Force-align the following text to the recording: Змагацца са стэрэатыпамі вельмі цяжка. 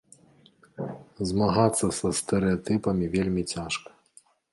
Змагацца 1.31 1.85
са 1.99 2.09
стэрэатыпамі 2.19 3.11
вельмі 3.17 3.43
цяжка. 3.53 3.89